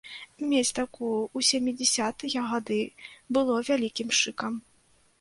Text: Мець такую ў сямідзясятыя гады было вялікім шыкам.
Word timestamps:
Мець 0.53 0.71
такую 0.79 1.11
ў 1.17 1.39
сямідзясятыя 1.51 2.49
гады 2.55 2.81
было 3.39 3.63
вялікім 3.71 4.09
шыкам. 4.25 4.53